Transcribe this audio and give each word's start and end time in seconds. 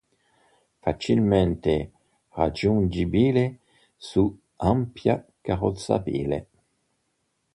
Facilmente 0.81 1.91
raggiungibile 2.31 3.59
su 3.95 4.35
ampia 4.55 5.23
carrozzabile. 5.41 6.47